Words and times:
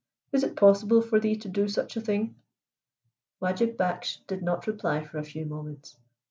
Is 0.31 0.43
it 0.43 0.55
possible 0.55 0.99
for 0.99 1.19
thee 1.19 1.35
to 1.35 1.47
do 1.47 1.67
such 1.67 1.95
a 1.95 2.01
thing?" 2.01 2.33
Wajib 3.39 3.77
Baksh 3.77 4.25
did 4.25 4.41
not 4.41 4.65
reply 4.65 5.03
for 5.03 5.19
a 5.19 5.23
few 5.23 5.45
moments. 5.45 5.95